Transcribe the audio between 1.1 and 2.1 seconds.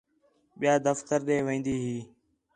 ݙے وین٘دی ہی